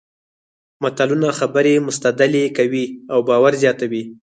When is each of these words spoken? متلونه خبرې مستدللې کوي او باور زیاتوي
متلونه 0.81 1.29
خبرې 1.39 1.73
مستدللې 1.87 2.43
کوي 2.57 2.85
او 3.11 3.19
باور 3.27 3.53
زیاتوي 3.63 4.03